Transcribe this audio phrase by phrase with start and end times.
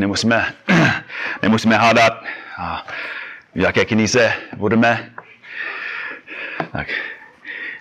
[0.00, 0.54] nemusíme,
[1.42, 2.24] nemusíme hádat,
[2.58, 2.86] a
[3.54, 5.10] v jaké knize budeme.
[6.72, 6.88] Tak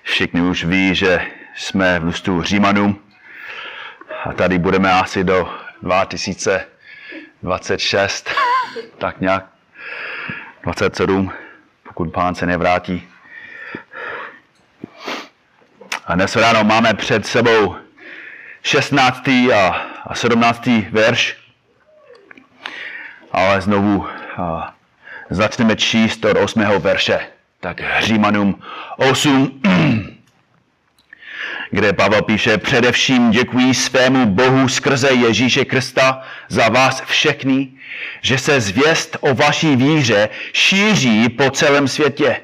[0.03, 2.99] všichni už ví, že jsme v listu Římanům
[4.23, 8.29] a tady budeme asi do 2026,
[8.97, 9.45] tak nějak
[10.63, 11.31] 27,
[11.83, 13.07] pokud pán se nevrátí.
[16.05, 17.75] A dnes ráno máme před sebou
[18.63, 19.27] 16.
[20.05, 20.69] a 17.
[20.91, 21.37] verš,
[23.31, 24.07] ale znovu
[24.37, 24.73] a,
[25.29, 26.61] začneme číst od 8.
[26.79, 27.19] verše.
[27.59, 28.61] Tak Římanům
[28.97, 29.61] 8,
[31.71, 37.67] kde Pavel píše, především děkuji svému Bohu skrze Ježíše Krista za vás všechny,
[38.21, 42.41] že se zvěst o vaší víře šíří po celém světě.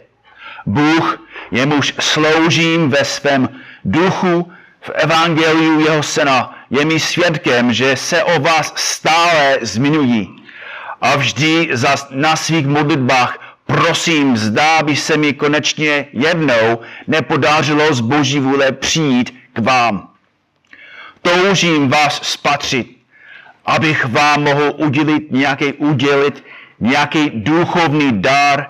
[0.65, 3.49] Bůh, jemuž sloužím ve svém
[3.85, 10.44] duchu v evangeliu jeho syna, je mi svědkem, že se o vás stále zmiňují.
[11.05, 11.69] A vždy
[12.11, 19.33] na svých modlitbách prosím, zdá by se mi konečně jednou nepodařilo z boží vůle přijít
[19.53, 20.09] k vám.
[21.21, 22.97] Toužím vás spatřit,
[23.65, 26.43] abych vám mohl udělit nějaký, udělit
[26.79, 28.67] nějaký duchovní dar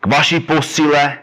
[0.00, 1.18] k vaší posile,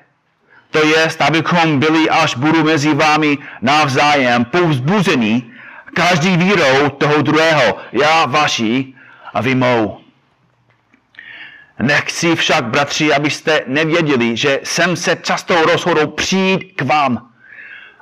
[0.72, 5.52] to je, abychom byli, až budu mezi vámi navzájem povzbuzení,
[5.94, 8.96] každý vírou toho druhého, já vaší
[9.34, 10.05] a vy mou.
[11.80, 17.30] Nechci však, bratři, abyste nevěděli, že jsem se často rozhodl přijít k vám.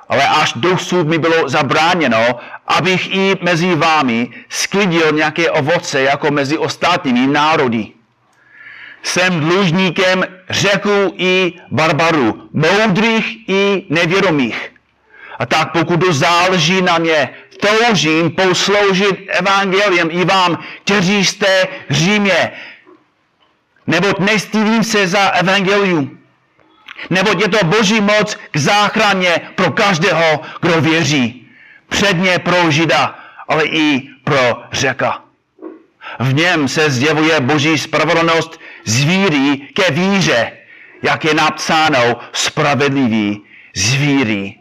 [0.08, 6.58] Ale až dosud mi bylo zabráněno, abych i mezi vámi sklidil nějaké ovoce jako mezi
[6.58, 7.86] ostatními národy.
[9.02, 14.72] Jsem dlužníkem řeků i barbarů, moudrých i nevědomých.
[15.38, 17.28] A tak pokud to záleží na mě,
[17.60, 22.52] toužím posloužit evangeliem i vám, kteří jste v Římě,
[23.86, 26.18] Neboť nestydím se za evangelium.
[27.10, 31.48] Neboť je to boží moc k záchraně pro každého, kdo věří.
[31.88, 33.18] Předně pro Žida,
[33.48, 35.24] ale i pro řeka.
[36.18, 40.52] V něm se zjevuje boží spravedlnost z víry ke víře,
[41.02, 44.54] jak je napsáno, spravedlivý z víry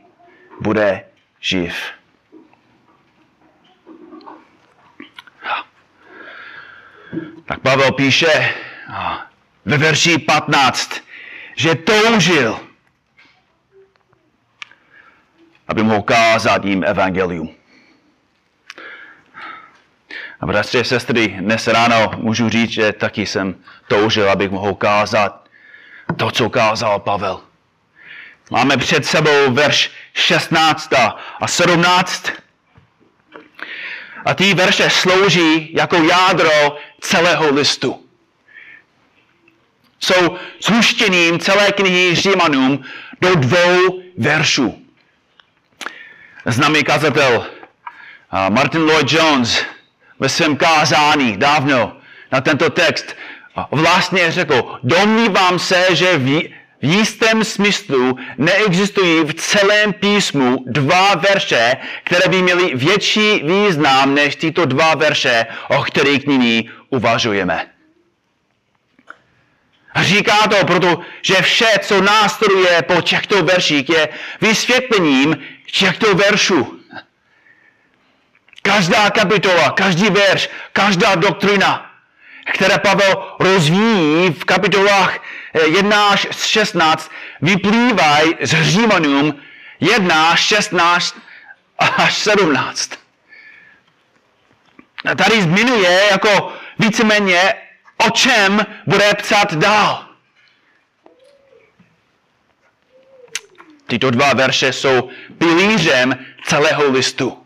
[0.61, 1.03] bude
[1.39, 1.75] živ.
[7.45, 8.53] Tak Pavel píše,
[9.65, 11.01] ve verši 15,
[11.55, 12.59] že toužil,
[15.67, 17.55] aby mohl kázat jim evangelium.
[20.41, 23.55] A bratři a sestry, dnes ráno můžu říct, že taky jsem
[23.87, 25.47] toužil, abych mohl kázat
[26.17, 27.41] to, co kázal Pavel.
[28.51, 30.93] Máme před sebou verš 16
[31.41, 32.31] a 17.
[34.25, 38.02] A ty verše slouží jako jádro celého listu
[40.03, 42.83] jsou zhuštěním celé knihy Římanům
[43.21, 44.79] do dvou veršů.
[46.45, 47.45] Známý kazatel
[48.49, 49.65] Martin Lloyd Jones
[50.19, 51.97] ve svém kázání dávno
[52.31, 53.15] na tento text
[53.71, 56.41] vlastně řekl, domnívám se, že v,
[56.81, 64.35] v jistém smyslu neexistují v celém písmu dva verše, které by měly větší význam než
[64.35, 67.72] tyto dva verše, o kterých nyní uvažujeme.
[69.93, 74.09] A říká to, protože vše, co následuje po těchto verších, je
[74.41, 75.37] vysvětlením
[75.71, 76.79] těchto veršů.
[78.61, 81.91] Každá kapitola, každý verš, každá doktrina,
[82.53, 85.19] které Pavel rozvíjí v kapitolách
[85.65, 87.11] 1 až 16,
[87.41, 89.39] vyplývají z Římanům
[89.79, 91.17] 1, 16
[91.77, 92.91] až 17.
[95.05, 97.53] A tady zmiňuje jako víceméně
[98.07, 100.05] o čem bude psát dál.
[103.87, 107.37] Tyto dva verše jsou pilířem celého listu.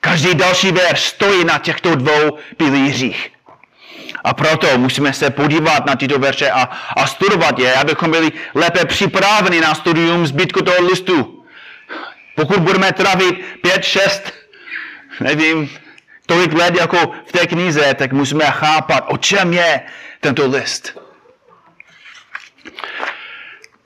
[0.00, 3.30] Každý další verš stojí na těchto dvou pilířích.
[4.24, 6.62] A proto musíme se podívat na tyto verše a,
[6.96, 11.44] a studovat je, abychom byli lépe připraveni na studium zbytku toho listu.
[12.36, 14.32] Pokud budeme trávit pět, šest,
[15.20, 15.70] nevím,
[16.26, 19.80] tolik let jako v té knize, tak musíme chápat, o čem je
[20.20, 20.98] tento list.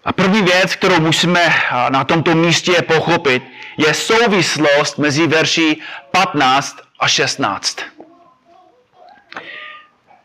[0.04, 1.54] A první věc, kterou musíme
[1.88, 3.42] na tomto místě pochopit,
[3.76, 5.76] je souvislost mezi verši
[6.10, 7.78] 15 a 16.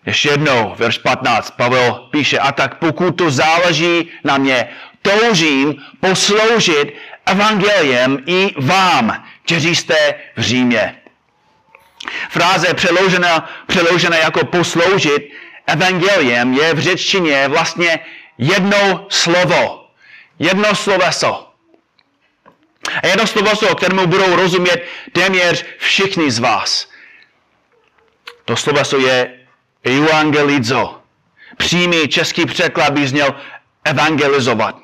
[0.06, 4.70] Ještě jednou, verš 15, Pavel píše, a tak pokud to záleží na mě,
[5.02, 6.94] toužím posloužit
[7.26, 11.03] evangeliem i vám, kteří jste v Římě.
[12.30, 15.32] Fráze přeložená, přeložená jako posloužit
[15.68, 18.00] evangeliem je v řečtině vlastně
[18.38, 19.88] jedno slovo.
[20.40, 21.50] Jedno sloveso.
[23.04, 26.90] A jedno sloveso, kterému budou rozumět téměř všichni z vás.
[28.46, 29.40] To sloveso je
[29.84, 31.00] evangelizo.
[31.58, 33.36] Přímý český překlad by zněl
[33.84, 34.76] evangelizovat.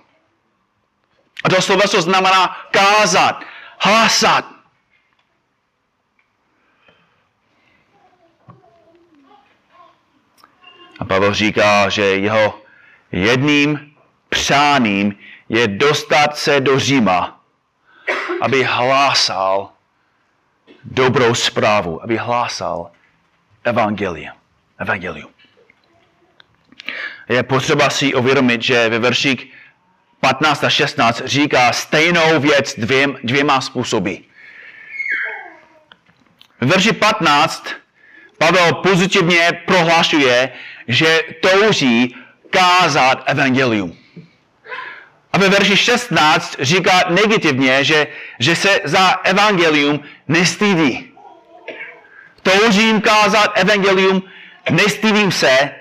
[1.43, 3.43] A to sloveso znamená kázat,
[3.79, 4.58] hlásat.
[10.99, 12.61] A Pavel říká, že jeho
[13.11, 13.93] jedným
[14.29, 15.15] přáním
[15.49, 17.41] je dostat se do Říma,
[18.41, 19.71] aby hlásal
[20.83, 22.91] dobrou zprávu, aby hlásal
[23.63, 24.35] evangelium.
[24.79, 25.29] evangelium.
[27.29, 29.53] Je potřeba si uvědomit, že ve verších
[30.19, 34.15] 15 a 16 říká stejnou věc dvěm, dvěma způsoby.
[36.61, 37.79] V verši 15
[38.39, 40.51] Pavel pozitivně prohlašuje,
[40.89, 42.15] že touží
[42.50, 43.97] kázat evangelium.
[45.33, 48.07] A ve verši 16 říká negativně, že,
[48.39, 51.13] že se za evangelium nestydí.
[52.44, 54.24] Toužím kázat evangelium,
[54.69, 55.71] nestydím se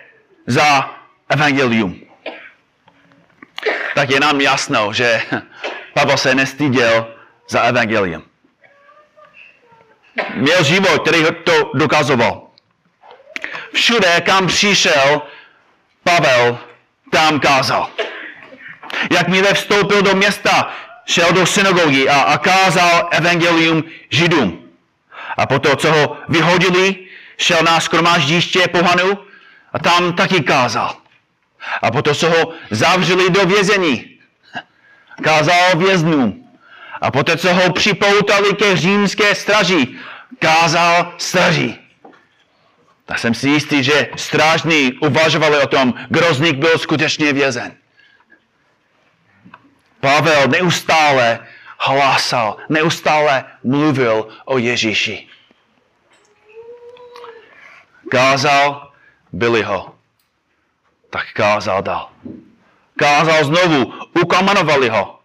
[0.47, 0.95] za
[1.29, 2.01] evangelium.
[3.95, 5.23] Tak je nám jasno, že
[5.95, 7.15] Pavel se nestyděl
[7.49, 8.23] za evangelium.
[10.35, 12.48] Měl život, který to dokazoval.
[13.73, 15.23] Všude, kam přišel,
[16.05, 16.59] Pavel
[17.11, 17.91] tam kázal.
[19.13, 20.73] Jakmile vstoupil do města,
[21.07, 24.69] šel do synagogy a, a kázal evangelium židům.
[25.37, 26.97] A potom, co ho vyhodili,
[27.37, 29.19] šel na skromáždiště pohanu
[29.73, 30.97] a tam taky kázal.
[31.83, 34.19] A potom se ho zavřeli do vězení.
[35.23, 36.45] Kázal věznům.
[37.01, 39.89] A poté, co ho připoutali ke římské straži,
[40.39, 41.79] kázal straži.
[43.09, 45.95] Tak jsem si jistý, že strážní uvažovali o tom,
[46.41, 47.77] nich byl skutečně vězen.
[50.01, 51.39] Pavel neustále
[51.79, 55.29] hlásal, neustále mluvil o Ježíši.
[58.11, 58.93] Kázal,
[59.33, 59.95] byli ho.
[61.11, 62.09] Tak kázal dál.
[62.97, 65.21] Kázal znovu, ukamanovali ho.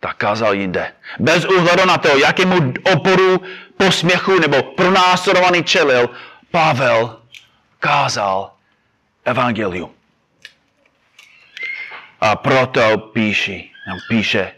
[0.00, 0.92] Tak kázal jinde.
[1.18, 3.40] Bez úhledu na to, jakému oporu,
[3.76, 6.10] posměchu nebo pronásledovaný čelil,
[6.56, 7.20] Pavel
[7.78, 8.56] kázal
[9.24, 9.92] evangelium.
[12.20, 14.54] A proto píši, nám píše,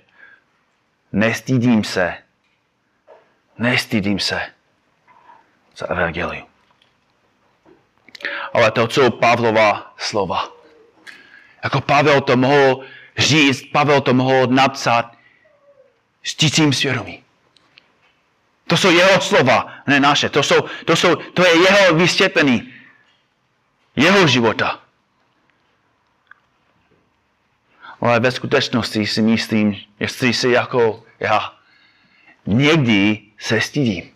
[1.12, 2.14] nestydím se,
[3.58, 4.40] nestydím se
[5.76, 6.46] za evangelium.
[8.52, 10.48] Ale to jsou Pavlova slova.
[11.64, 12.84] Jako Pavel to mohl
[13.18, 15.16] říct, Pavel to mohl napsat
[16.22, 17.24] s tisím svědomí.
[18.68, 20.28] To jsou jeho slova, ne naše.
[20.28, 22.74] To, jsou, to, jsou, to je jeho vysvětlení,
[23.96, 24.80] jeho života.
[28.00, 31.52] Ale ve skutečnosti si myslím, jestli si jako já,
[32.46, 34.10] někdy se stydím.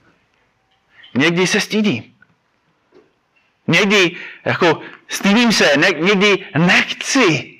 [1.14, 2.14] Někdy se stydím.
[3.66, 7.58] Někdy jako stydím se, ne, někdy nechci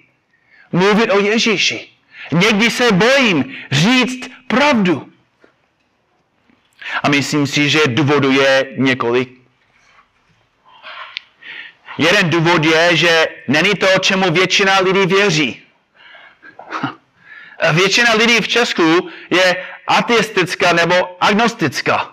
[0.73, 1.89] mluvit o Ježíši.
[2.33, 5.12] Někdy se bojím říct pravdu.
[7.03, 9.43] A myslím si, že důvodu je několik.
[11.99, 15.63] Jeden důvod je, že není to, čemu většina lidí věří.
[17.73, 22.13] Většina lidí v Česku je ateistická nebo agnostická.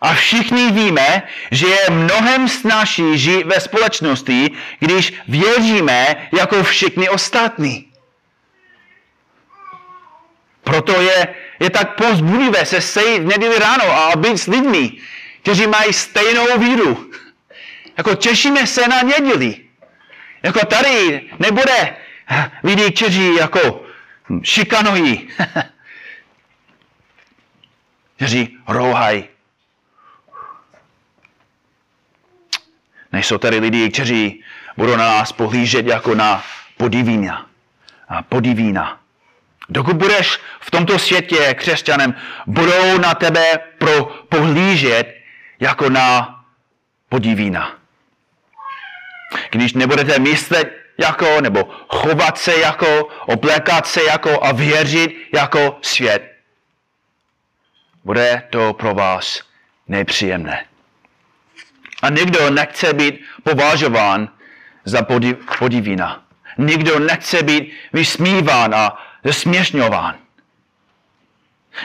[0.00, 7.92] A všichni víme, že je mnohem snažší žít ve společnosti, když věříme jako všichni ostatní.
[10.66, 14.92] Proto je, je tak pozbudivé se sejít v neděli ráno a být s lidmi,
[15.42, 17.10] kteří mají stejnou víru.
[17.96, 19.56] Jako těšíme se na neděli.
[20.42, 21.96] Jako tady nebude
[22.62, 23.84] lidi, kteří jako
[24.42, 25.28] šikanují,
[28.16, 29.24] kteří rouhají.
[33.12, 34.44] Nejsou tady lidi, kteří
[34.76, 36.44] budou na nás pohlížet jako na
[36.76, 37.46] podivína.
[38.08, 39.05] A podivína.
[39.68, 42.14] Dokud budeš v tomto světě křesťanem,
[42.46, 45.14] budou na tebe pro pohlížet
[45.60, 46.40] jako na
[47.08, 47.76] podivína.
[49.50, 56.32] Když nebudete myslet jako, nebo chovat se jako, oblékat se jako a věřit jako svět,
[58.04, 59.42] bude to pro vás
[59.88, 60.64] nepříjemné.
[62.02, 64.28] A nikdo nechce být považován
[64.84, 65.02] za
[65.58, 66.22] podivína.
[66.58, 70.14] Nikdo nechce být vysmíván a zesměšňován.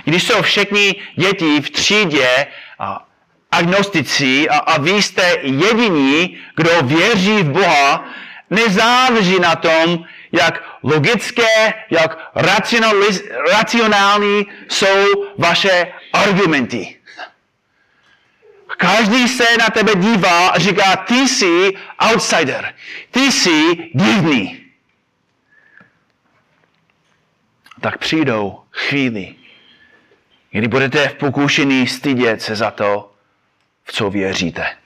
[0.03, 2.47] Když jsou všechny děti v třídě
[2.79, 3.07] a
[3.51, 8.05] agnostici a, a vy jste jediní, kdo věří v Boha,
[8.49, 12.17] nezáleží na tom, jak logické, jak
[13.51, 15.05] racionální jsou
[15.37, 16.95] vaše argumenty.
[18.77, 21.73] Každý se na tebe dívá a říká, ty jsi
[22.11, 22.73] outsider,
[23.11, 24.60] ty jsi divný.
[27.81, 29.35] Tak přijdou chvíli,
[30.51, 33.13] kdy budete v pokušení stydět se za to,
[33.83, 34.77] v co věříte.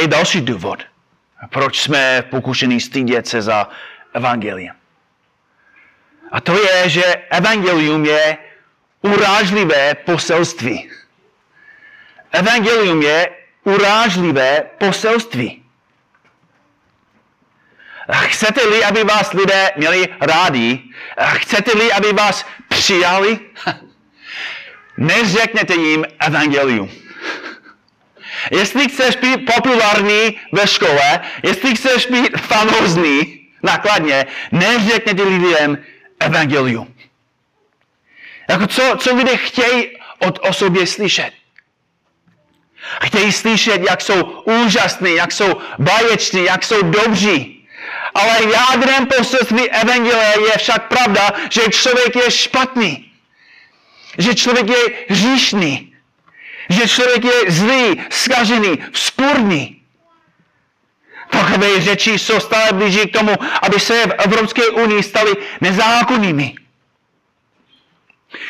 [0.00, 0.82] Je další důvod,
[1.50, 3.68] proč jsme pokušení stydět se za
[4.14, 4.76] evangelium.
[6.32, 8.38] A to je, že evangelium je
[9.02, 10.90] urážlivé poselství.
[12.32, 13.30] Evangelium je
[13.64, 15.59] urážlivé poselství.
[18.12, 20.82] Chcete-li, aby vás lidé měli rádi?
[21.34, 23.38] Chcete-li, aby vás přijali?
[24.96, 26.90] Neřekněte jim evangelium.
[28.50, 35.84] Jestli chceš být populární ve škole, jestli chceš být famózní nakladně, neřekněte lidem
[36.20, 36.94] evangelium.
[38.48, 41.32] Jako co, co lidé chtějí od o sobě slyšet?
[43.02, 47.59] Chtějí slyšet, jak jsou úžasní, jak jsou báječní, jak jsou dobří.
[48.14, 53.12] Ale jádrem poselství Evangelia je však pravda, že člověk je špatný.
[54.18, 55.94] Že člověk je hříšný.
[56.68, 59.82] Že člověk je zlý, skažený, vzpůrný.
[61.30, 66.54] Takové řeči jsou stále blíží k tomu, aby se v Evropské unii stali nezákonnými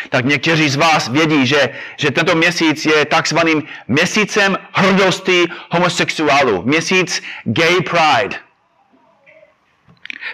[0.09, 6.63] tak někteří z vás vědí, že, že tento měsíc je takzvaným měsícem hrdosti homosexuálů.
[6.63, 8.37] Měsíc Gay Pride.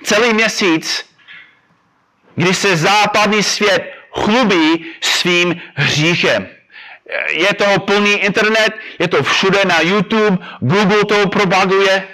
[0.04, 1.10] Celý měsíc,
[2.34, 6.48] kdy se západní svět chlubí svým hříchem.
[7.30, 12.08] Je toho plný internet, je to všude na YouTube, Google to propaguje.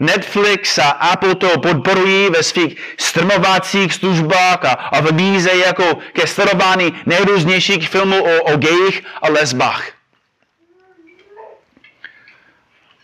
[0.00, 7.02] Netflix a Apple to podporují ve svých streamovacích službách a, a vybízejí jako ke sledování
[7.06, 9.90] nejrůznějších filmů o, o gejích a lesbách.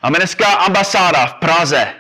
[0.02, 1.94] Americká ambasáda v Praze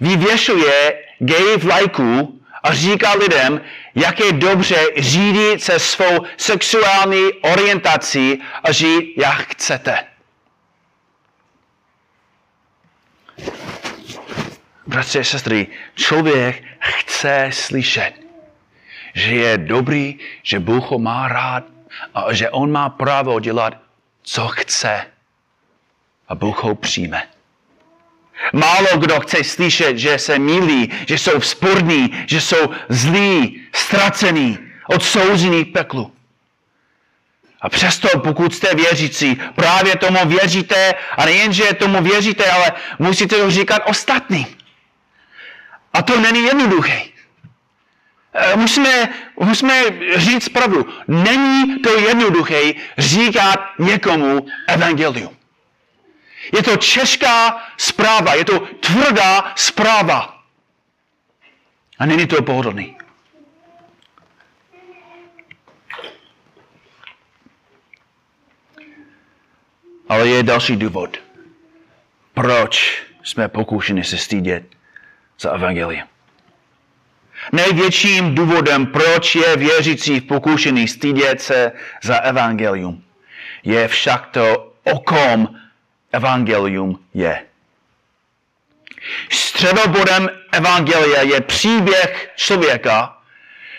[0.00, 3.60] vyvěšuje gay vlajku a říká lidem,
[3.94, 10.06] jak je dobře řídit se svou sexuální orientací a žít, jak chcete.
[14.86, 18.12] Bratři a sestry, člověk chce slyšet,
[19.14, 21.64] že je dobrý, že Bůh ho má rád
[22.14, 23.74] a že on má právo dělat,
[24.22, 25.06] co chce.
[26.28, 27.33] A Bůh ho přijme.
[28.52, 35.64] Málo kdo chce slyšet, že se milí, že jsou vzpůrní, že jsou zlí, ztracení, odsouzení
[35.64, 36.12] peklu.
[37.60, 43.50] A přesto, pokud jste věřící, právě tomu věříte a nejenže tomu věříte, ale musíte to
[43.50, 44.46] říkat ostatním.
[45.92, 47.02] A to není jednoduché.
[48.34, 49.08] Eh, musíme,
[49.40, 49.82] musíme
[50.16, 50.86] říct pravdu.
[51.08, 55.36] Není to jednoduché říkat někomu evangelium.
[56.52, 60.44] Je to česká zpráva, je to tvrdá zpráva.
[61.98, 62.96] A není to pohodlný.
[70.08, 71.16] Ale je další důvod,
[72.34, 74.64] proč jsme pokoušeni se stydět
[75.38, 76.08] za evangelium.
[77.52, 81.72] Největším důvodem, proč je věřící pokoušený stydět se
[82.02, 83.04] za evangelium,
[83.62, 85.60] je však to, o kom
[86.14, 87.42] evangelium je.
[89.30, 93.16] Středobodem evangelia je příběh člověka,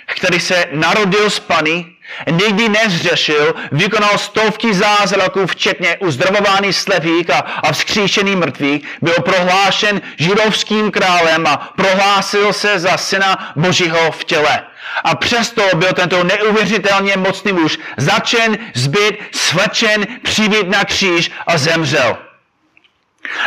[0.06, 1.86] který se narodil z Pany,
[2.32, 10.92] nikdy nezřešil, vykonal stovky zázraků, včetně uzdravování slepých a, a vzkříšený mrtvých, byl prohlášen židovským
[10.92, 14.64] králem a prohlásil se za syna Božího v těle.
[15.04, 22.25] A přesto byl tento neuvěřitelně mocný muž začen, zbyt, svečen, přibít na kříž a zemřel.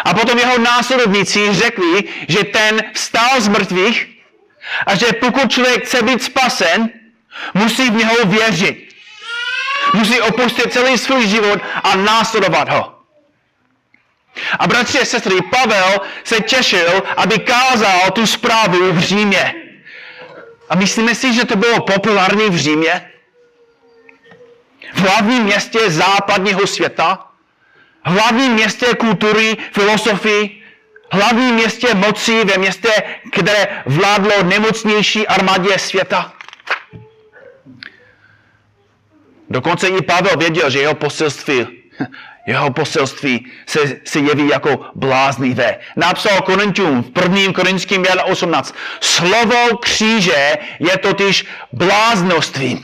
[0.05, 4.09] A potom jeho následovníci řekli, že ten vstal z mrtvých
[4.87, 6.91] a že pokud člověk chce být spasen,
[7.55, 8.89] musí v něho věřit.
[9.95, 12.95] Musí opustit celý svůj život a následovat ho.
[14.59, 19.55] A bratři a sestry, Pavel se těšil, aby kázal tu zprávu v Římě.
[20.71, 23.11] A myslíme si, že to bylo populární v Římě?
[24.95, 27.28] V hlavním městě západního světa?
[28.05, 30.59] Hlavním městě kultury, filosofii?
[31.11, 32.89] hlavním městě moci, ve městě,
[33.33, 36.33] které vládlo nemocnější armádě světa.
[39.51, 41.67] Dokonce i Pavel věděl, že jeho poselství,
[42.47, 45.79] jeho poselství se, se jeví jako bláznivé.
[45.97, 47.53] Napsal Korintium v 1.
[47.53, 48.75] Korinským 18.
[49.01, 52.83] Slovo kříže je totiž bláznostvím.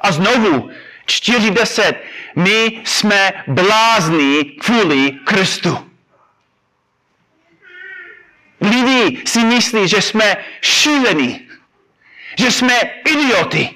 [0.00, 0.70] A znovu,
[1.10, 1.94] 40.
[2.36, 5.90] My jsme blázni kvůli Kristu.
[8.60, 11.48] Lidi si myslí, že jsme šílení,
[12.38, 13.70] že jsme idioty.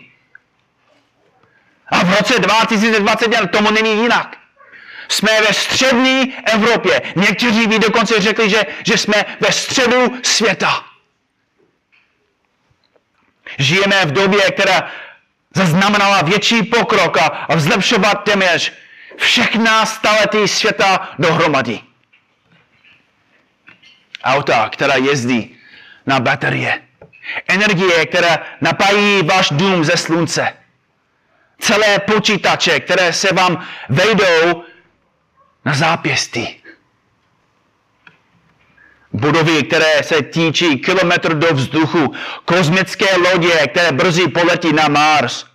[1.88, 4.36] A v roce 2021 tomu není jinak.
[5.08, 7.02] Jsme ve střední Evropě.
[7.16, 10.84] Někteří by dokonce řekli, že, že jsme ve středu světa.
[13.58, 14.90] Žijeme v době, která
[15.54, 18.72] zaznamenala větší pokrok a vzlepšovat téměř
[19.16, 21.80] všechna staletí světa dohromady.
[24.24, 25.56] Auta, která jezdí
[26.06, 26.82] na baterie.
[27.48, 30.52] Energie, která napájí váš dům ze slunce
[31.64, 34.64] celé počítače, které se vám vejdou
[35.64, 36.63] na zápěstí.
[39.14, 45.46] Budovy, které se tíčí kilometr do vzduchu, kozmické lodě, které brzy poletí na Mars.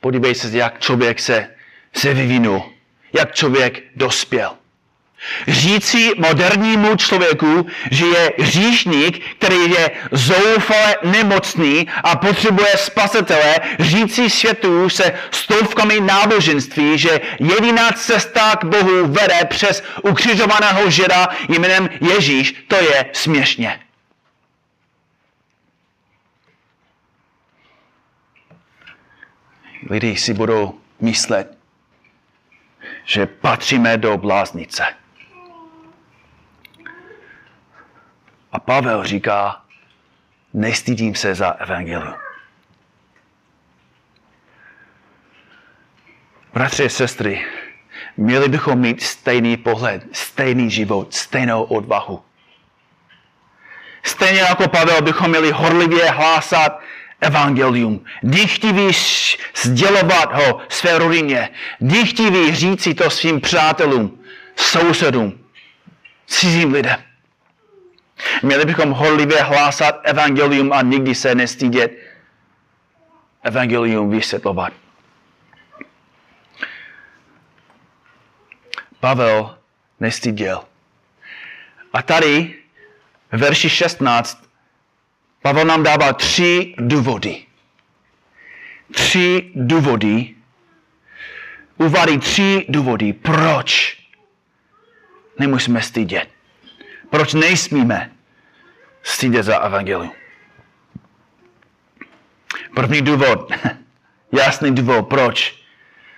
[0.00, 1.54] Podívej se, jak člověk se,
[1.96, 2.72] se vyvinul,
[3.12, 4.57] jak člověk dospěl.
[5.48, 14.88] Říci modernímu člověku, že je říšník, který je zoufale nemocný a potřebuje spasitele, říci světu
[14.88, 22.76] se stovkami náboženství, že jediná cesta k Bohu vede přes ukřižovaného žida jménem Ježíš, to
[22.76, 23.80] je směšně.
[29.90, 31.58] Lidi si budou myslet,
[33.04, 34.84] že patříme do bláznice.
[38.52, 39.62] A Pavel říká,
[40.54, 42.14] nestydím se za evangelium.
[46.52, 47.46] Bratři a sestry,
[48.16, 52.22] měli bychom mít stejný pohled, stejný život, stejnou odvahu.
[54.02, 56.80] Stejně jako Pavel bychom měli horlivě hlásat
[57.20, 58.04] evangelium.
[58.22, 58.92] Dychtivý
[59.56, 61.48] sdělovat ho své rodině.
[61.80, 64.24] Dychtivý říci to svým přátelům,
[64.56, 65.38] sousedům,
[66.26, 67.07] cizím lidem.
[68.42, 71.92] Měli bychom horlivě hlásat evangelium a nikdy se nestydět
[73.42, 74.72] evangelium vysvětlovat.
[79.00, 79.58] Pavel
[80.00, 80.64] nestyděl.
[81.92, 82.54] A tady
[83.32, 84.48] v verši 16
[85.42, 87.44] Pavel nám dává tři důvody.
[88.92, 90.34] Tři důvody.
[91.76, 93.98] Uvádí tři důvody, proč
[95.38, 96.37] nemusíme stydět.
[97.10, 98.10] Proč nejsmíme
[99.02, 100.12] stydět za evangelium?
[102.74, 103.52] První důvod,
[104.32, 105.62] jasný důvod, proč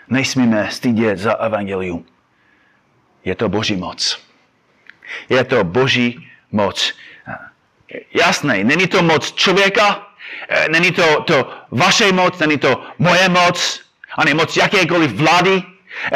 [0.09, 2.07] nejsmíme stydět za evangelium.
[3.24, 4.20] Je to boží moc.
[5.29, 6.94] Je to boží moc.
[8.14, 10.07] Jasné, není to moc člověka,
[10.70, 13.81] není to, to vaše moc, není to moje moc,
[14.16, 15.69] ani moc jakékoliv vlády, Eh,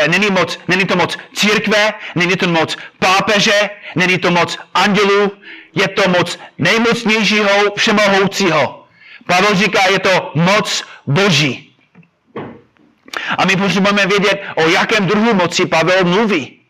[0.09, 5.33] není, moc, není to moc církve, není to moc pápeže, není to moc andělů,
[5.75, 8.87] je to moc nejmocnějšího všemohoucího.
[9.27, 11.75] Pavel říká, je to moc boží.
[13.39, 16.61] A my potřebujeme vědět, o jakém druhu moci Pavel mluví.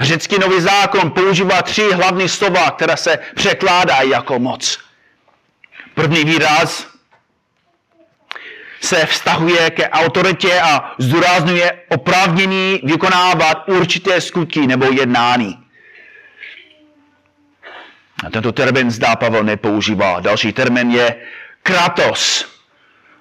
[0.00, 4.78] Řecký nový zákon používá tři hlavní slova, která se překládají jako moc.
[5.94, 6.86] První výraz
[8.80, 15.58] se vztahuje ke autoritě a zdůrazňuje oprávnění vykonávat určité skutky nebo jednání.
[18.26, 20.20] A tento termín zdá Pavel nepoužívá.
[20.20, 21.16] Další termín je
[21.62, 22.46] kratos.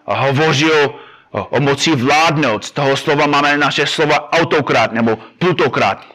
[0.06, 2.65] A hovoří o, o moci vládnout.
[2.65, 6.06] Z toho slova máme naše slova autokrat nebo plutokrat.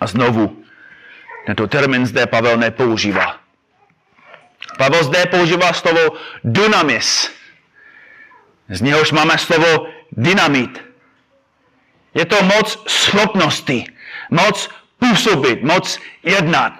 [0.00, 0.62] A znovu,
[1.46, 3.36] tento termín zde Pavel nepoužívá.
[4.78, 7.37] Pavel zde používá slovo dynamis
[8.68, 10.84] z něhož máme slovo dynamit.
[12.14, 13.84] Je to moc schopnosti,
[14.30, 16.72] moc působit, moc jednat.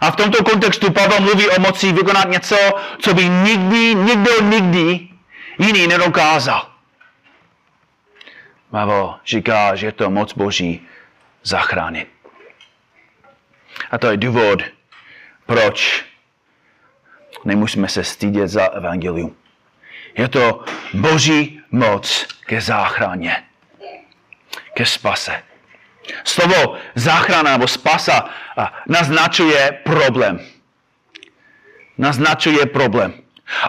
[0.00, 2.56] A v tomto kontextu Pavel mluví o moci vykonat něco,
[2.98, 5.08] co by nikdy, nikdo nikdy
[5.58, 6.70] jiný nedokázal.
[8.70, 10.86] Pavel říká, že je to moc Boží
[11.42, 12.08] zachránit.
[13.90, 14.62] A to je důvod,
[15.46, 16.04] proč
[17.44, 19.36] nemusíme se stydět za evangelium.
[20.16, 23.42] Je to boží moc ke záchraně,
[24.74, 25.42] ke spase.
[26.24, 28.30] Slovo záchrana nebo spasa
[28.86, 30.40] naznačuje problém.
[31.98, 33.14] Naznačuje problém.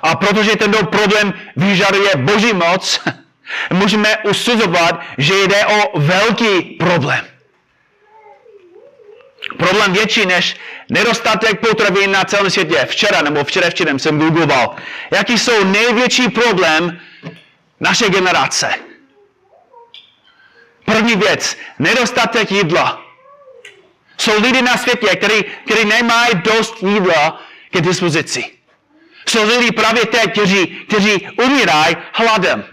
[0.03, 3.01] A protože tento problém vyžaduje boží moc,
[3.73, 7.25] můžeme usuzovat, že jde o velký problém.
[9.57, 10.55] Problém větší než
[10.89, 12.85] nedostatek potravin na celém světě.
[12.89, 14.75] Včera nebo včera včera jsem googloval,
[15.11, 16.99] jaký jsou největší problém
[17.79, 18.73] naše generace.
[20.85, 23.01] První věc, nedostatek jídla.
[24.17, 28.51] Jsou lidi na světě, kteří, kteří nemají dost jídla k dispozici.
[29.25, 32.65] Jsou lidi právě teď, kteří, kteří umírají hladem.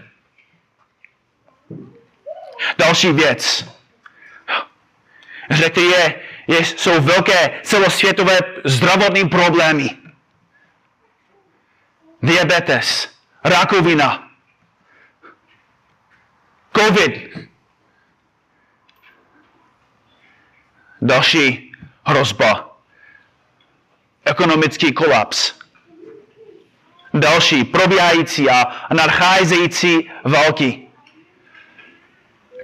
[2.77, 3.65] Další věc.
[5.49, 9.89] Řekli je, je, jsou velké celosvětové zdravotní problémy.
[12.23, 13.09] Diabetes,
[13.43, 14.29] rakovina,
[16.77, 17.47] covid.
[21.01, 21.71] Další
[22.05, 22.77] hrozba.
[24.25, 25.53] Ekonomický kolaps.
[27.13, 30.87] Další probíhající a nadcházející války.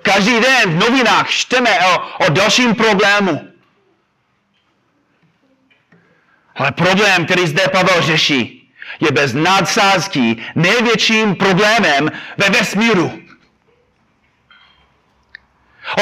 [0.01, 3.50] Každý den v novinách čteme o, o dalším problému.
[6.55, 13.21] Ale problém, který zde Pavel řeší, je bez nadsázky největším problémem ve vesmíru.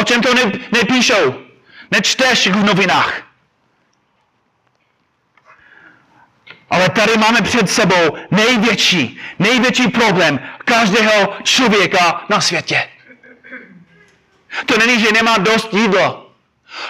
[0.01, 1.35] O čem to ne, nepíšou?
[1.91, 3.21] Nečteš v novinách.
[6.69, 12.89] Ale tady máme před sebou největší, největší problém každého člověka na světě.
[14.65, 16.25] To není, že nemá dost jídla.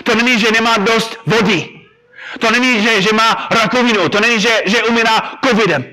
[0.04, 1.79] To není, že nemá dost vody.
[2.40, 4.10] To není, že, že má rakovinu.
[4.10, 5.86] To není, že, že umírá covidem.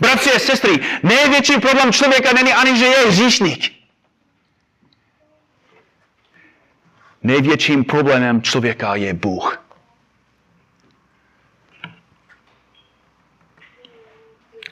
[0.00, 3.72] Bratři a sestry, největší problém člověka není ani, že je hříšník.
[7.22, 9.62] Největším problémem člověka je Bůh.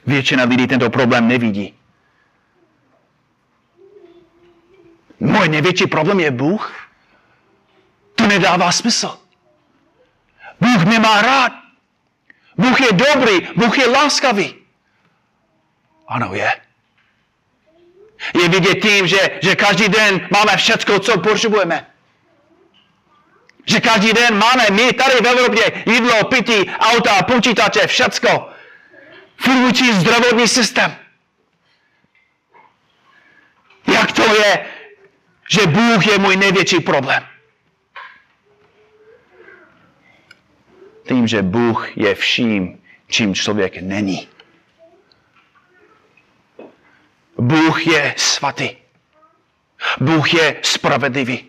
[0.05, 1.73] Většina lidí tento problém nevidí.
[5.19, 6.89] Můj největší problém je Bůh?
[8.15, 9.24] To nedává smysl.
[10.61, 11.51] Bůh mě má rád.
[12.57, 14.55] Bůh je dobrý, Bůh je láskavý.
[16.07, 16.61] Ano, je.
[18.41, 21.85] Je vidět tím, že, že každý den máme všechno, co potřebujeme.
[23.65, 28.49] Že každý den máme my tady v Evropě jídlo, pití, auta, počítače, všecko.
[29.37, 30.95] Fungující zdravotní systém.
[33.93, 34.65] Jak to je,
[35.49, 37.27] že Bůh je můj největší problém?
[41.07, 44.27] Tím, že Bůh je vším, čím člověk není.
[47.37, 48.69] Bůh je svatý.
[49.99, 51.45] Bůh je spravedlivý.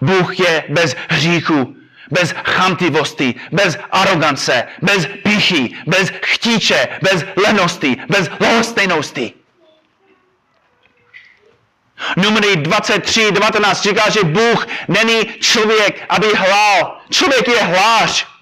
[0.00, 1.76] Bůh je bez hříchu,
[2.10, 9.32] bez chamtivosti, bez arogance, bez pichy, bez chtíče, bez lenosti, bez lhostejnosti.
[12.16, 17.00] Numery 23, 19 říká, že Bůh není člověk, aby hlál.
[17.10, 18.37] Člověk je hlář.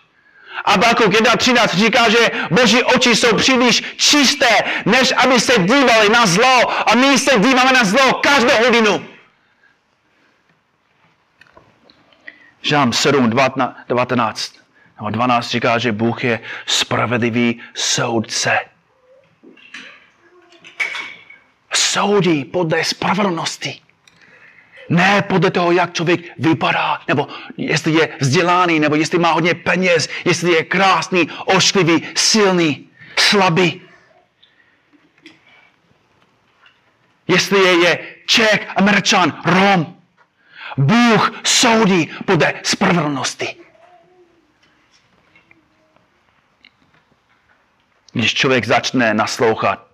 [0.64, 4.48] A Bakuk 1.13 říká, že boží oči jsou příliš čisté,
[4.86, 6.88] než aby se dívali na zlo.
[6.90, 9.06] A my se díváme na zlo každou hodinu.
[12.62, 13.30] Žám 7,
[13.88, 14.52] 19,
[15.10, 18.58] 12 říká, že Bůh je spravedlivý soudce.
[21.74, 23.85] Soudí podle spravedlnosti.
[24.88, 30.08] Ne podle toho, jak člověk vypadá, nebo jestli je vzdělaný, nebo jestli má hodně peněz,
[30.24, 33.82] jestli je krásný, ošklivý, silný, slabý.
[37.28, 39.96] Jestli je, je Čech, Američan, Rom.
[40.76, 43.56] Bůh soudí podle spravedlnosti.
[48.12, 49.85] Když člověk začne naslouchat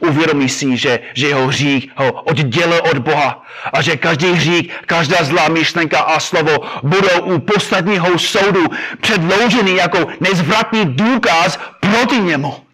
[0.00, 5.24] Uvědomí si, že, že jeho hřích ho oddělil od Boha a že každý hřích, každá
[5.24, 6.52] zlá myšlenka a slovo
[6.82, 8.66] budou u posledního soudu
[9.00, 12.64] předloženy jako nezvratný důkaz proti němu.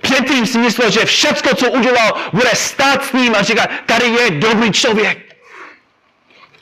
[0.00, 4.30] Předtím si myslel, že všechno, co udělal, bude stát s ním a říkat, tady je
[4.30, 5.36] dobrý člověk.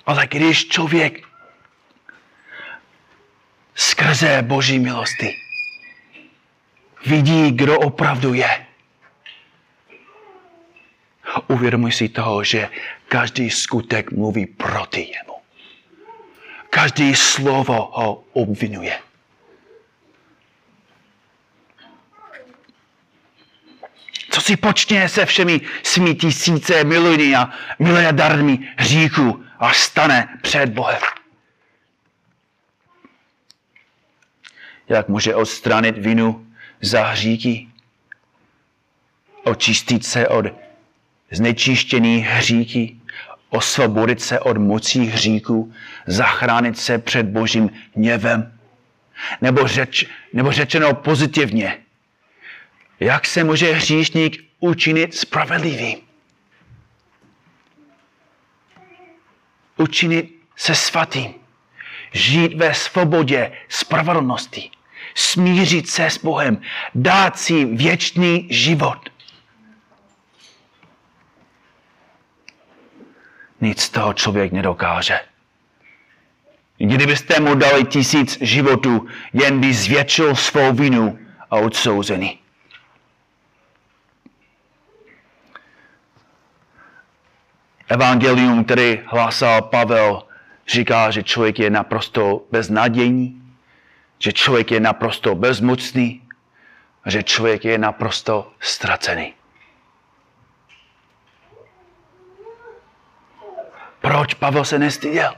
[0.07, 1.29] Ale když člověk
[3.75, 5.37] skrze Boží milosti
[7.07, 8.67] vidí, kdo opravdu je,
[11.49, 12.69] Uvědomuj si toho, že
[13.09, 15.39] každý skutek mluví proti němu.
[16.71, 18.99] Každý slovo ho obvinuje.
[24.31, 31.01] Co si počne se všemi svými tisíce miliony a miliardármi hříků a stane před Bohem?
[34.89, 36.47] Jak může odstranit vinu
[36.81, 37.69] za hříky,
[39.45, 40.47] očistit se od
[41.31, 42.97] znečištění hříky,
[43.51, 45.73] osvobodit se od mocí hříků,
[46.07, 48.59] zachránit se před božím hněvem.
[49.41, 51.79] Nebo, řeč, nebo řečeno pozitivně,
[53.01, 55.97] jak se může hříšník učinit spravedlivý?
[59.77, 61.35] Učinit se svatým.
[62.13, 64.71] Žít ve svobodě, spravedlnosti.
[65.15, 66.61] Smířit se s Bohem.
[66.95, 69.08] Dát si věčný život.
[73.61, 75.21] Nic z toho člověk nedokáže.
[76.79, 81.19] Kdybyste mu dali tisíc životů, jen by zvětšil svou vinu
[81.51, 82.39] a odsouzený.
[87.89, 90.23] Evangelium, který hlásal Pavel,
[90.69, 93.43] říká, že člověk je naprosto beznadějný,
[94.19, 96.23] že člověk je naprosto bezmocný
[97.05, 99.38] a že člověk je naprosto ztracený.
[104.09, 105.37] Proč Pavel se nestyděl?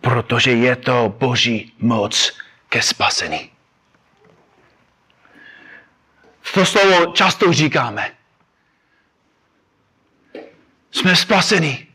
[0.00, 3.50] Protože je to boží moc ke spasení.
[6.54, 8.14] To slovo často říkáme.
[10.90, 11.86] Jsme spaseni.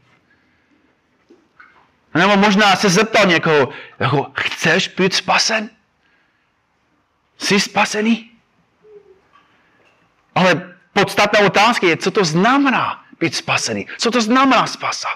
[2.13, 5.69] Nebo možná se zeptal někoho, jako, chceš být spasen?
[7.37, 8.31] Jsi spasený?
[10.35, 13.87] Ale podstatná otázka je, co to znamená být spasený.
[13.97, 15.07] Co to znamená spasa?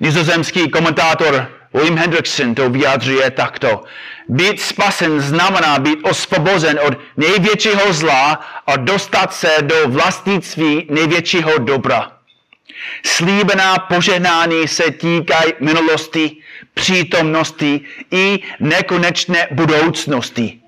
[0.00, 3.84] Nizozemský komentátor William Hendrickson to vyjadřuje takto.
[4.28, 8.32] Být spasen znamená být osvobozen od největšího zla
[8.66, 12.12] a dostat se do vlastnictví největšího dobra.
[13.04, 16.36] Slíbená požehnání se týkají minulosti,
[16.74, 20.60] přítomnosti i nekonečné budoucnosti.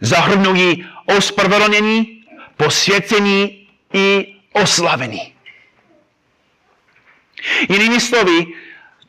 [0.00, 2.22] Zahrnují ospravedlnění,
[2.56, 5.34] posvěcení i oslavení.
[7.68, 8.46] Jinými slovy,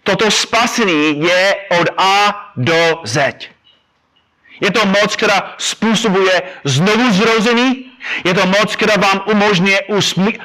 [0.03, 3.49] toto spasení je od A do Z.
[4.61, 7.88] Je to moc, která způsobuje znovu zrození,
[8.23, 9.79] je to moc, která vám umožňuje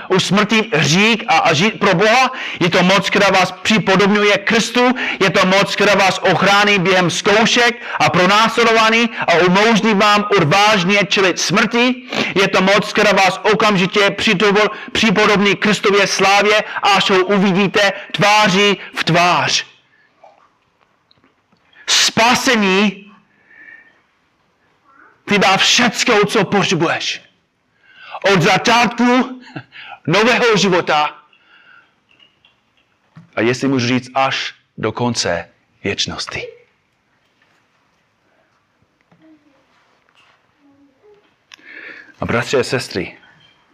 [0.08, 2.32] usmrtit hřík a, a žít pro Boha.
[2.60, 4.94] Je to moc, která vás připodobňuje Kristu.
[5.20, 11.38] Je to moc, která vás ochrání během zkoušek a pronásledování a umožní vám odvážně čelit
[11.40, 11.94] smrti.
[12.34, 14.16] Je to moc, která vás okamžitě
[14.92, 19.66] připodobní Kristově slávě, až ho uvidíte tváří v tvář.
[21.86, 23.10] Spasení
[25.24, 27.23] ty dá všecko, co potřebuješ
[28.32, 29.40] od začátku
[30.06, 31.18] nového života
[33.36, 35.48] a jestli můžu říct až do konce
[35.84, 36.48] věčnosti.
[42.20, 43.18] A bratři a sestry,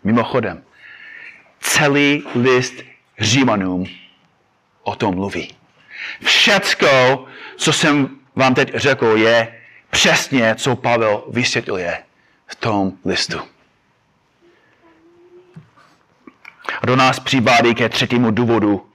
[0.05, 0.65] mimochodem,
[1.61, 2.75] celý list
[3.19, 3.87] Římanům
[4.83, 5.55] o tom mluví.
[6.25, 9.61] Všecko, co jsem vám teď řekl, je
[9.91, 12.03] přesně, co Pavel vysvětluje
[12.47, 13.50] v tom listu.
[16.83, 18.87] A do nás přivádí ke třetímu důvodu,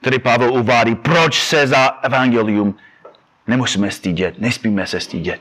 [0.00, 2.74] který Pavel uvádí, proč se za evangelium
[3.46, 5.40] nemusíme stydět, nespíme se stydět.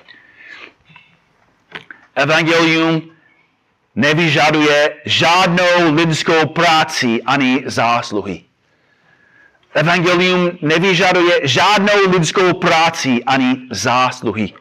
[2.15, 3.01] Evangelium
[3.95, 8.43] nevyžaduje žádnou lidskou práci ani zásluhy.
[9.73, 14.53] Evangelium nevyžaduje žádnou lidskou práci ani zásluhy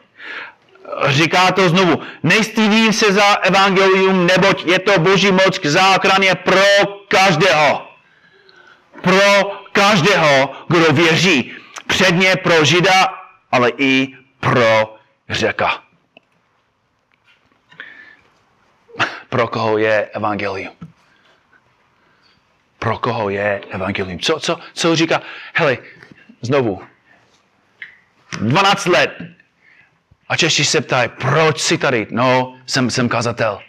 [1.07, 6.94] říká to znovu, nestydím se za evangelium, neboť je to boží moc k záchraně pro
[7.07, 7.87] každého.
[9.01, 11.55] Pro každého, kdo věří.
[11.87, 13.13] Předně pro žida,
[13.51, 14.07] ale i
[14.39, 14.95] pro
[15.29, 15.83] řeka.
[19.29, 20.75] Pro koho je evangelium?
[22.79, 24.19] Pro koho je evangelium?
[24.19, 25.21] Co, co, co říká?
[25.53, 25.77] Hele,
[26.41, 26.81] znovu.
[28.41, 29.17] 12 let
[30.29, 32.07] a Češi se ptají, proč jsi tady?
[32.11, 33.61] No, jsem, jsem kazatel.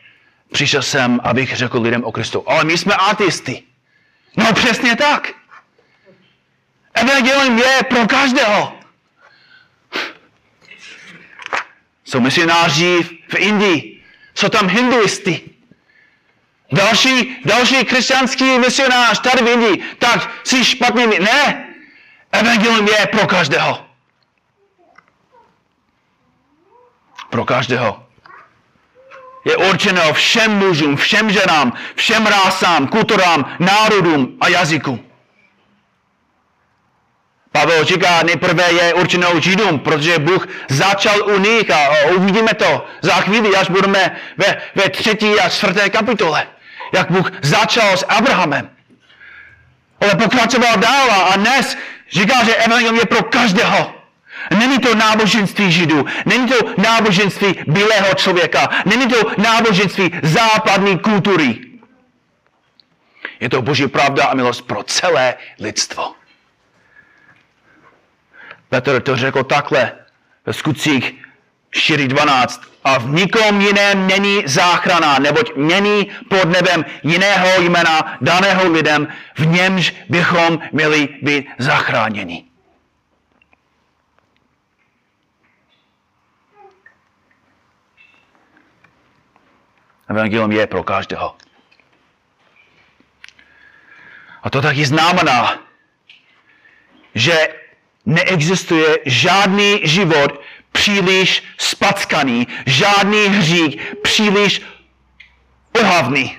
[0.57, 2.51] Přišel jsem, abych řekl lidem o Kristu.
[2.51, 3.63] Ale my jsme ateisty.
[4.37, 5.35] No přesně tak.
[6.95, 8.79] Evangelium je pro každého.
[12.05, 14.05] Jsou misionáři v Indii.
[14.35, 15.41] Jsou tam hinduisty.
[16.73, 19.85] Další, další křesťanský misionář tady v Indii.
[19.99, 21.07] Tak jsi špatný.
[21.07, 21.75] Ne.
[22.33, 23.87] Evangelium je pro každého.
[27.31, 28.06] pro každého.
[29.47, 35.01] Je určeno všem mužům, všem ženám, všem rásám, kulturám, národům a jazykům.
[37.53, 43.15] Pavel říká, nejprve je určenou Židům, protože Bůh začal u nich a uvidíme to za
[43.15, 46.47] chvíli, až budeme ve, ve třetí a čtvrté kapitole.
[46.93, 48.71] Jak Bůh začal s Abrahamem.
[50.01, 51.77] Ale pokračoval dál a dnes
[52.11, 53.96] říká, že evangelium je pro každého.
[54.59, 61.59] Není to náboženství židů, není to náboženství bílého člověka, není to náboženství západní kultury.
[63.41, 66.15] Je to boží pravda a milost pro celé lidstvo.
[68.69, 69.93] Petr to řekl takhle
[70.47, 71.15] ve skutcích
[71.73, 72.61] 4.12.
[72.85, 79.47] A v nikom jiném není záchrana, neboť není pod nebem jiného jména daného lidem, v
[79.47, 82.45] němž bychom měli být zachráněni.
[90.09, 91.37] Evangelium je pro každého.
[94.43, 95.59] A to taky znamená,
[97.15, 97.49] že
[98.07, 100.41] neexistuje žádný život
[100.73, 104.63] příliš spackaný, žádný hřík příliš
[105.81, 106.39] ohavný.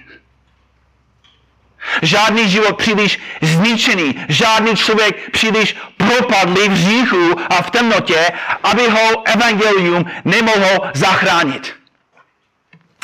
[2.01, 8.31] Žádný život příliš zničený, žádný člověk příliš propadlý v hříchu a v temnotě,
[8.63, 11.76] aby ho evangelium nemohlo zachránit.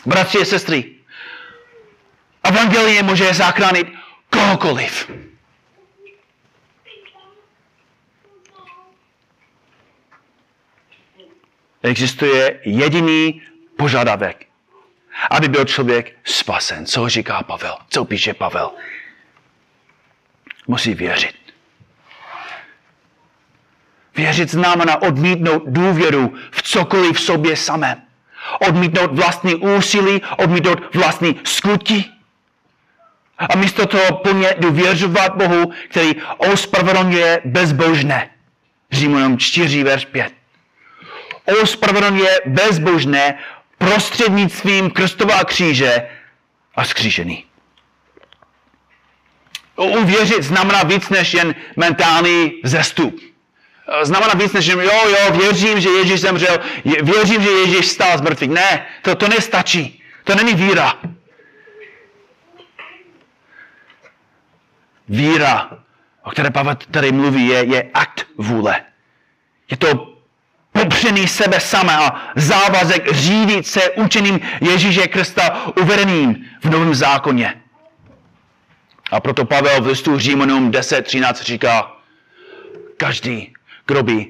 [0.06, 0.96] Bratři a sestry,
[2.44, 3.88] evangelium může zachránit
[4.30, 5.12] kohokoliv.
[11.84, 13.42] Existuje jediný
[13.78, 14.46] požadavek,
[15.30, 16.86] aby byl člověk spasen.
[16.86, 17.78] Co říká Pavel?
[17.89, 18.72] Co píše Pavel?
[20.68, 21.36] Musí věřit.
[24.16, 28.02] Věřit znamená odmítnout důvěru v cokoliv v sobě samém.
[28.67, 32.06] Odmítnout vlastní úsilí, odmítnout vlastní skutky.
[33.38, 38.29] A místo toho plně důvěřovat Bohu, který ospravedlňuje bezbožné.
[38.91, 40.34] Římanům 4, verš 5
[41.62, 43.38] ospravedlňuje bezbožné
[43.77, 46.08] prostřednictvím Kristova kříže
[46.75, 47.45] a skříšený.
[49.75, 53.19] Uvěřit znamená víc než jen mentální zestup.
[54.04, 56.60] Znamená víc než jen, jo, jo, věřím, že Ježíš zemřel,
[57.02, 58.50] věřím, že Ježíš stál z mrtvých.
[58.50, 60.04] Ne, to, to nestačí.
[60.24, 60.93] To není víra.
[65.10, 65.69] Víra,
[66.24, 68.82] o které Pavel tady mluví, je, je akt vůle.
[69.72, 70.13] Je to
[70.72, 77.62] popřený sebe sama a závazek řídit se učením Ježíše Krista uvedeným v Novém zákoně.
[79.12, 81.98] A proto Pavel v listu Římanům 10.13 říká,
[82.98, 83.53] každý,
[83.88, 84.28] kdo by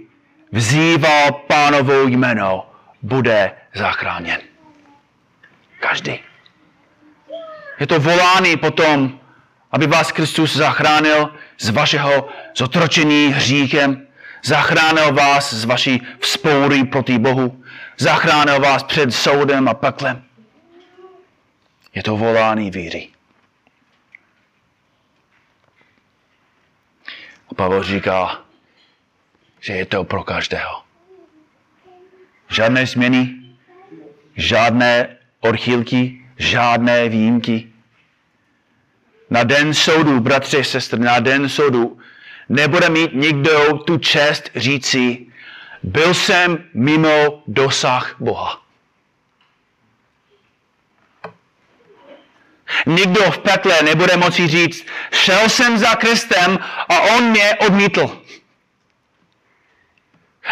[0.52, 2.70] vzýval pánovou jméno,
[3.02, 4.42] bude zachráněn.
[5.80, 6.20] Každý.
[7.80, 9.20] Je to volání potom,
[9.72, 14.08] aby vás Kristus zachránil z vašeho zotročení hříchem,
[14.44, 17.64] Zachránil vás z vaší vzpoury proti Bohu.
[17.98, 20.24] Zachránil vás před soudem a peklem.
[21.96, 23.10] Je to volání víry.
[27.52, 28.42] A Pavel říká,
[29.64, 30.84] že je to pro každého.
[32.50, 33.36] Žádné změny,
[34.36, 37.70] žádné odchylky, žádné výjimky.
[39.30, 42.00] Na den soudu, bratři, sestry, na den soudu
[42.50, 45.28] nebude mít nikdo tu čest říci,
[45.84, 48.62] byl jsem mimo dosah Boha.
[52.86, 58.24] Nikdo v pekle nebude moci říct, šel jsem za Kristem a on mě odmítl.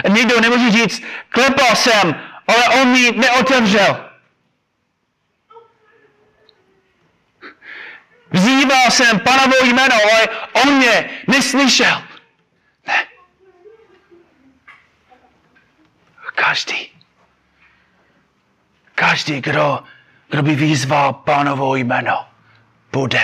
[0.10, 4.12] Nikdo nemůže říct, klepal jsem, ale on mi neotevřel.
[8.32, 10.30] Vzýval jsem panovou jméno, ale
[10.64, 12.04] on mě neslyšel.
[12.88, 13.08] Ne.
[16.36, 16.92] Každý.
[18.96, 19.84] Každý, kdo,
[20.30, 22.28] kdo by vyzval pánovou jméno,
[22.92, 23.24] bude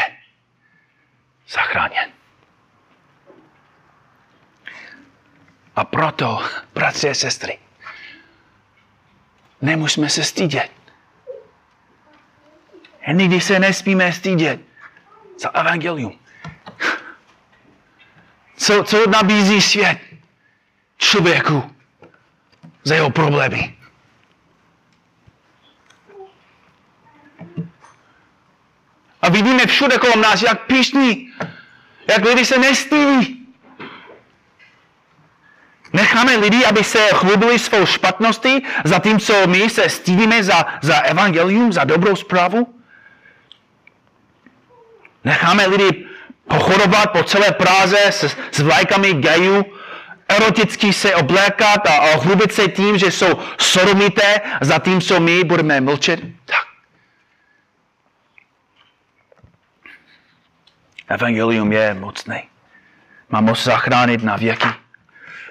[1.48, 2.17] zachráněn.
[5.78, 7.60] A proto, bratři a sestry,
[9.62, 10.72] nemusíme se stydět.
[13.14, 14.62] Nikdy se nesmíme stydět
[15.40, 16.20] za evangelium.
[18.58, 20.00] Co, co nabízí svět
[20.98, 21.76] člověku
[22.84, 23.78] za jeho problémy?
[29.22, 31.34] A vidíme všude kolem nás, jak píšní,
[32.08, 33.37] jak lidi se nestýlí.
[35.94, 41.84] Necháme lidi, aby se chlubili svou špatností, zatímco my se stýdíme za, za evangelium, za
[41.84, 42.74] dobrou zprávu.
[45.24, 46.08] Necháme lidi
[46.48, 49.66] pochodovat po celé Praze s, s vlajkami gayů
[50.28, 56.20] eroticky se oblékat a ochlubit se tím, že jsou soromité, zatímco my budeme mlčet.
[56.46, 56.68] Tak.
[61.08, 62.44] Evangelium je mocný.
[63.30, 64.68] Má moc zachránit na věky.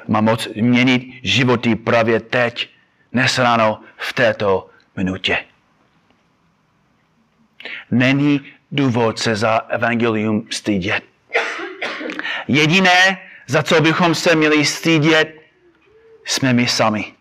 [0.08, 2.70] Má moc měnit životy právě teď,
[3.12, 5.38] dnes ráno, v této minutě.
[7.90, 8.40] Není
[8.72, 11.04] důvod se za evangelium stydět.
[12.48, 15.40] Jediné, za co bychom se měli stydět,
[16.24, 17.12] jsme my sami.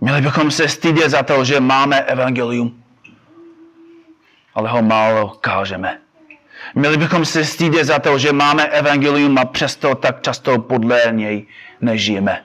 [0.00, 2.84] Měli bychom se stydět za to, že máme evangelium,
[4.54, 6.00] ale ho málo kážeme.
[6.74, 11.46] Měli bychom se stydět za to, že máme evangelium a přesto tak často podle něj
[11.80, 12.44] nežijeme.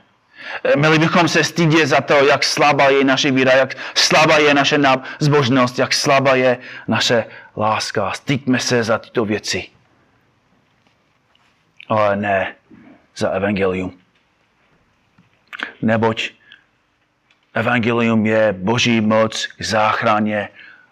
[0.75, 4.77] Měli bychom se stydět za to, jak slabá je naše víra, jak slabá je naše
[5.19, 6.57] zbožnost, jak slabá je
[6.87, 7.25] naše
[7.57, 8.11] láska.
[8.11, 9.69] Styďme se za tyto věci.
[11.89, 12.55] Ale ne
[13.15, 13.97] za evangelium.
[15.81, 16.31] Neboť
[17.53, 20.49] evangelium je boží moc k záchraně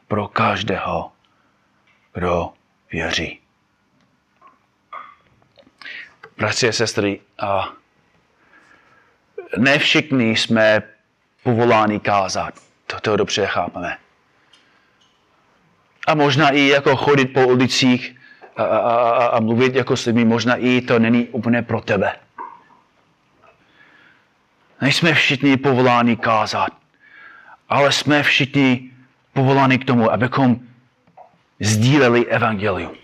[0.07, 1.11] pro každého,
[2.13, 2.53] kdo
[2.93, 3.39] věří.
[6.37, 7.69] Bratři a sestry, a
[9.57, 10.83] ne všichni jsme
[11.43, 12.53] povoláni kázat.
[12.87, 13.97] To, to dobře chápeme.
[16.07, 18.15] A možná i jako chodit po ulicích
[18.55, 22.15] a, a, a, a mluvit jako s lidmi, možná i to není úplně pro tebe.
[24.81, 26.69] Nejsme všichni povoláni kázat,
[27.69, 28.91] ale jsme všichni
[29.33, 30.59] povoláni k tomu, abychom
[31.63, 32.95] sdíleli evangelium.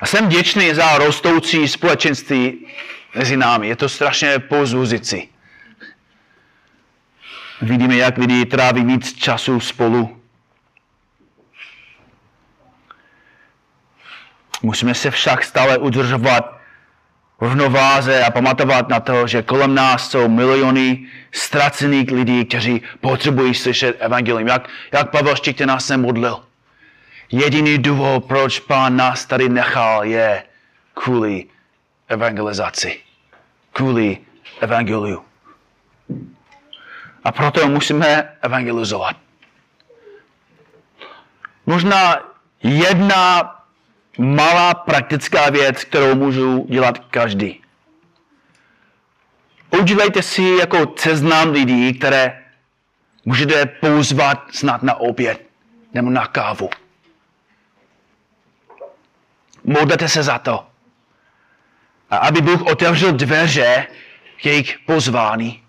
[0.00, 2.66] A jsem vděčný za rostoucí společenství
[3.14, 3.68] mezi námi.
[3.68, 5.28] Je to strašně pozvuzici.
[7.62, 10.20] Vidíme, jak lidi tráví víc času spolu.
[14.62, 16.57] Musíme se však stále udržovat
[17.40, 23.96] rovnováze a pamatovat na to, že kolem nás jsou miliony ztracených lidí, kteří potřebují slyšet
[24.00, 24.48] evangelium.
[24.48, 26.40] Jak, jak Pavel Štíktě nás se modlil.
[27.32, 30.42] Jediný důvod, proč pán nás tady nechal, je
[30.94, 31.44] kvůli
[32.08, 33.00] evangelizaci.
[33.72, 34.18] Kvůli
[34.60, 35.24] evangeliu.
[37.24, 39.16] A proto musíme evangelizovat.
[41.66, 42.16] Možná
[42.62, 43.54] jedna
[44.18, 47.60] malá praktická věc, kterou můžu dělat každý.
[49.80, 52.44] Udělejte si jako seznam lidí, které
[53.24, 55.46] můžete pozvat snad na oběd
[55.94, 56.70] nebo na kávu.
[59.64, 60.66] Modlete se za to.
[62.10, 63.86] A aby Bůh otevřel dveře
[64.40, 65.62] k jejich pozvání.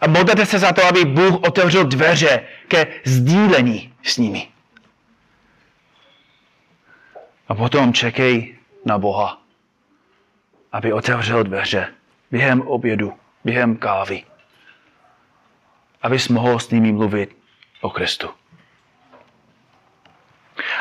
[0.00, 4.48] A modlete se za to, aby Bůh otevřel dveře ke sdílení s nimi.
[7.48, 9.40] A potom čekej na Boha,
[10.72, 11.94] aby otevřel dveře
[12.30, 14.24] během obědu, během kávy,
[16.02, 17.36] abys mohl s nimi mluvit
[17.80, 18.30] o Kristu.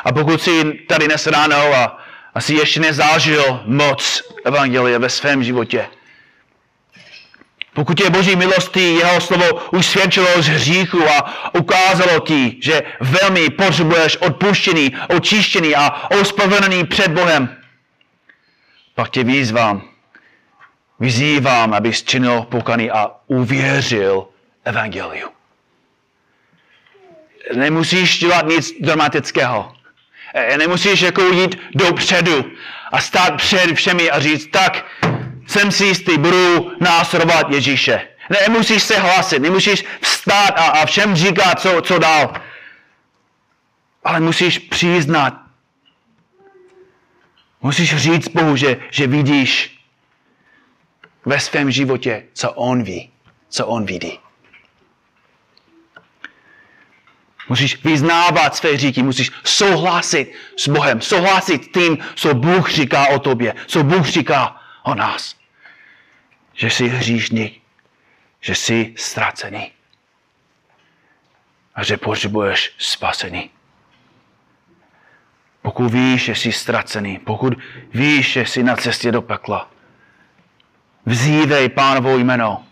[0.03, 1.99] A pokud jsi tady dnes ráno a
[2.34, 5.89] asi ještě nezážil moc Evangelia ve svém životě,
[7.78, 14.18] pokud je Boží milostí, jeho slovo usvědčilo z hříchu a ukázalo ti, že velmi potřebuješ
[14.18, 17.56] odpuštěný, očištěný a ospravedlněný před Bohem,
[18.96, 19.82] pak tě výzvám,
[21.00, 24.28] vyzývám, abys činil pokany a uvěřil
[24.66, 25.30] evangeliu.
[27.56, 29.74] Nemusíš dělat nic dramatického.
[30.34, 32.46] E, nemusíš jako jít dopředu
[32.92, 34.86] a stát před všemi a říct, tak,
[35.48, 38.08] jsem si jistý, budu následovat Ježíše.
[38.30, 42.34] Nemusíš se hlasit, nemusíš vstát a, a všem říkat, co, co dál.
[44.04, 45.41] Ale musíš přiznat.
[47.62, 49.80] Musíš říct Bohu, že, že vidíš
[51.26, 53.12] ve svém životě, co On ví,
[53.50, 54.20] co On vidí.
[57.50, 63.56] Musíš vyznávat své říky, musíš souhlasit s Bohem, souhlasit tím, co Bůh říká o tobě,
[63.68, 65.37] co Bůh říká o nás
[66.58, 67.62] že jsi hříšník,
[68.41, 69.72] že jsi ztracený
[71.76, 73.49] a že potřebuješ spasení.
[75.62, 77.53] Pokud víš, že jsi ztracený, pokud
[77.93, 79.72] víš, že jsi na cestě do pekla,
[81.05, 82.66] vzívej pánovo jméno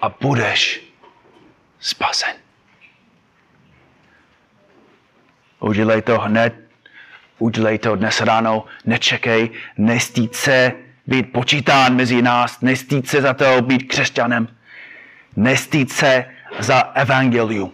[0.00, 0.82] a budeš
[1.80, 2.36] spasen.
[5.60, 6.54] Udělej to hned,
[7.38, 10.72] udělej to dnes ráno, nečekej, nestýd se,
[11.06, 14.48] být počítán mezi nás, nestýd se za to být křesťanem,
[15.36, 16.24] nestýd se
[16.58, 17.72] za evangelium.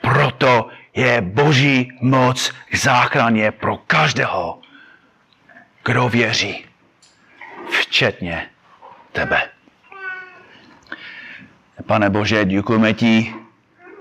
[0.00, 4.60] Proto je boží moc k záchraně pro každého,
[5.84, 6.64] kdo věří,
[7.80, 8.46] včetně
[9.12, 9.42] tebe.
[11.86, 13.34] Pane Bože, děkujeme ti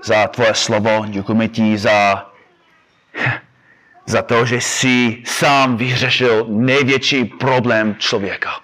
[0.03, 2.29] za tvoje slovo, děkujeme ti za,
[4.05, 8.59] za to, že jsi sám vyřešil největší problém člověka.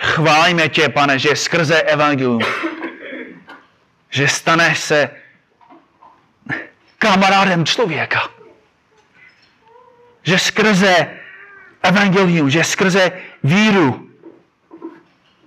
[0.00, 2.40] Chválíme tě, pane, že skrze evangelium,
[4.10, 5.10] že staneš se
[6.98, 8.28] kamarádem člověka.
[10.22, 11.08] Že skrze
[11.82, 13.12] evangelium, že skrze
[13.42, 14.10] víru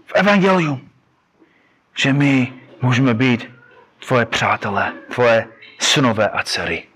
[0.06, 0.90] v evangelium,
[1.96, 3.50] že my můžeme být
[4.08, 5.48] tvoje přátelé, tvoje
[5.80, 6.95] synové a dcery.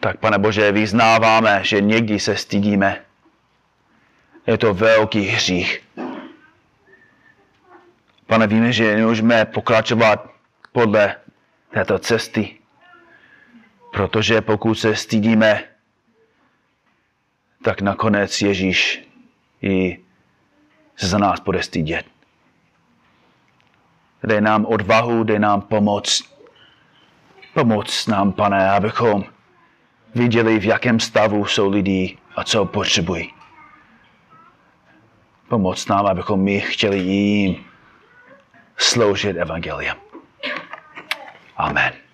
[0.00, 3.04] Tak, pane Bože, vyznáváme, že někdy se stydíme.
[4.46, 5.84] Je to velký hřích.
[8.26, 10.30] Pane, víme, že nemůžeme pokračovat
[10.72, 11.16] podle
[11.70, 12.58] této cesty,
[13.92, 15.64] protože pokud se stydíme,
[17.62, 19.08] tak nakonec Ježíš
[19.62, 19.98] i
[20.98, 22.06] za nás bude stydět.
[24.24, 26.22] Dej nám odvahu, dej nám pomoc.
[27.54, 29.24] Pomoc nám, pane, abychom
[30.18, 33.34] viděli, v jakém stavu jsou lidi a co potřebují.
[35.48, 37.64] Pomoc nám, abychom my chtěli jim
[38.76, 39.96] sloužit evangeliem.
[41.56, 42.07] Amen.